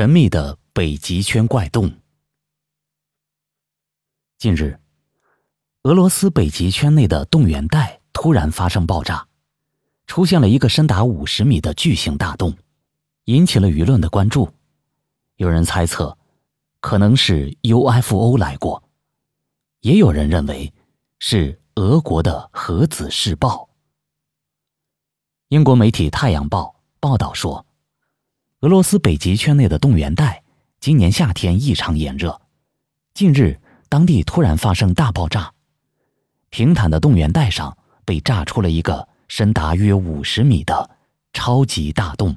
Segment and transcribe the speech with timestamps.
[0.00, 1.92] 神秘的北极圈怪洞。
[4.38, 4.80] 近日，
[5.82, 9.28] 俄罗斯北极圈内的动员带突然发生爆炸，
[10.06, 12.56] 出现了一个深达五十米的巨型大洞，
[13.24, 14.48] 引起了舆论的关注。
[15.36, 16.16] 有人猜测，
[16.80, 18.82] 可能是 UFO 来过，
[19.80, 20.72] 也有人认为
[21.18, 23.68] 是俄国的核子试爆。
[25.48, 26.62] 英国媒体《太阳报》
[27.00, 27.66] 报道说。
[28.60, 30.42] 俄罗斯北极圈内的动员带
[30.80, 32.42] 今年夏天异常炎热，
[33.14, 35.54] 近日当地突然发生大爆炸，
[36.50, 40.90] 平坦的动员带上被炸出了一个深达约五十米的
[41.32, 42.36] 超级大洞。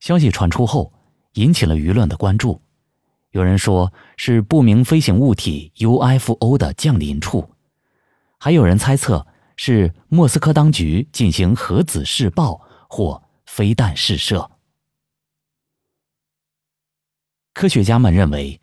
[0.00, 0.92] 消息传出后，
[1.32, 2.60] 引起了舆论的关注，
[3.30, 7.48] 有人说是不明飞行物体 UFO 的降临处，
[8.36, 14.50] 还有人猜测是莫斯科当局进行核子试爆或飞弹试射。
[17.52, 18.60] 科学家们认为，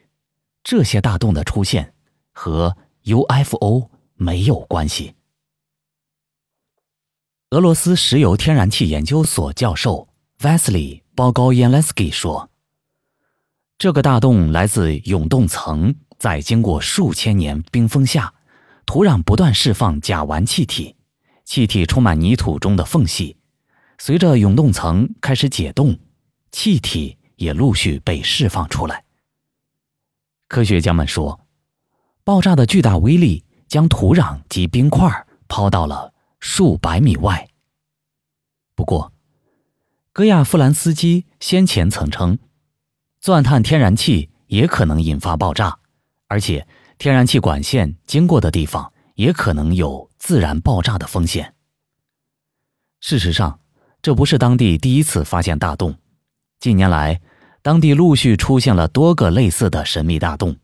[0.64, 1.94] 这些大洞的出现
[2.32, 5.14] 和 UFO 没有关系。
[7.52, 12.50] 俄罗斯石油天然气研究所教授 Vasily Bogolensky 说
[13.78, 18.34] ：“这个大洞来自永冻层，在经过数千年冰封下，
[18.86, 20.96] 土壤不断释放甲烷气体，
[21.44, 23.38] 气体充满泥土中的缝隙，
[23.98, 26.00] 随着永冻层开始解冻，
[26.52, 29.06] 气体。”也陆续被释放出来。
[30.48, 31.40] 科学家们说，
[32.24, 37.50] 爆炸的巨大威力将土壤及冰块抛到了数百米外。
[38.76, 39.12] 不过，
[40.14, 42.38] 戈亚夫兰斯基先前曾称，
[43.20, 45.80] 钻探天然气也可能引发爆炸，
[46.28, 51.54] 而且天然气管线经过的地方也可能有自然爆炸的风险。
[53.00, 53.60] 事实上，
[54.02, 55.98] 这不是当地第一次发现大洞。
[56.60, 57.22] 近年来，
[57.68, 60.56] 当地陆续出现了多个类似的神秘大洞。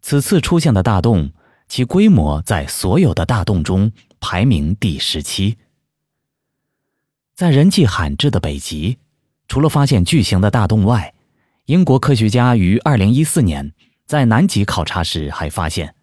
[0.00, 1.32] 此次出现的大洞，
[1.66, 5.58] 其规模在所有的大洞中排名第十七。
[7.34, 8.98] 在人迹罕至的北极，
[9.48, 11.12] 除了发现巨型的大洞外，
[11.64, 13.72] 英国科学家于二零一四年
[14.06, 15.96] 在南极考察时还发现，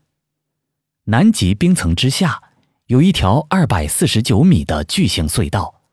[1.06, 2.42] 南极冰层之下
[2.88, 5.84] 有一条二百四十九米的巨型隧道，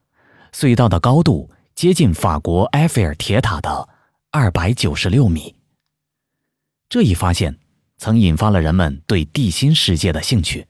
[0.52, 1.48] 隧道的高度。
[1.76, 3.88] 接近法国埃菲尔铁塔的
[4.36, 5.54] 二百九十六米。
[6.88, 7.56] 这一发现
[7.98, 10.66] 曾引发了人们对地心世界的兴趣：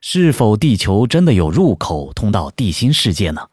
[0.00, 3.48] 是否地球真的有入口通到地心世界呢？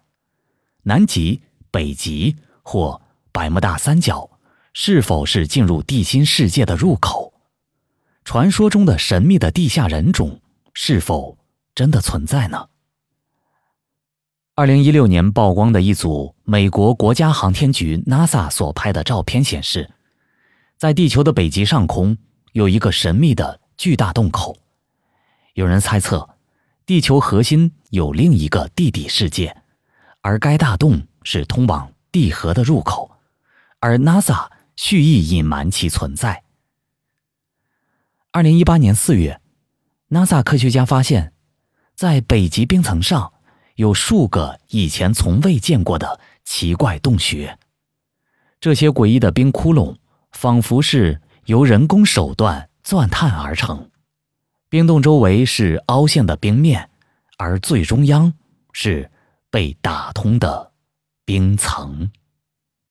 [0.83, 1.41] 南极、
[1.71, 4.29] 北极或百慕大三角
[4.73, 7.33] 是否是进入地心世界的入口？
[8.25, 10.39] 传说中的神秘的地下人种
[10.75, 11.39] 是否
[11.73, 12.69] 真的存在呢？
[14.57, 19.91] 二零一六年曝光的一组美国国家航天局 NASA 所拍的照片显示，
[20.77, 22.17] 在地球的北极上空
[22.53, 24.57] 有一个神秘的巨大洞口。
[25.55, 26.29] 有人猜测，
[26.85, 29.57] 地球核心有另一个地底世界，
[30.21, 33.11] 而该大洞是通往地核的入口，
[33.81, 36.43] 而 NASA 蓄意隐瞒其存在。
[38.31, 39.41] 二零一八年四月
[40.11, 41.33] ，NASA 科学家发现，
[41.93, 43.33] 在北极冰层上。
[43.75, 47.57] 有数个以前从未见过的奇怪洞穴，
[48.59, 49.95] 这些诡异的冰窟窿
[50.31, 53.89] 仿佛是由人工手段钻探而成。
[54.69, 56.89] 冰洞周围是凹陷的冰面，
[57.37, 58.33] 而最中央
[58.71, 59.11] 是
[59.49, 60.71] 被打通的
[61.25, 62.11] 冰层。